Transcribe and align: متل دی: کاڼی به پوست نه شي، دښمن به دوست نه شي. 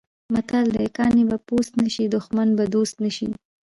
متل 0.33 0.65
دی: 0.75 0.87
کاڼی 0.97 1.23
به 1.29 1.37
پوست 1.47 1.71
نه 1.81 1.87
شي، 1.93 2.05
دښمن 2.15 2.47
به 2.57 2.65
دوست 2.73 2.95
نه 3.03 3.11
شي. 3.17 3.29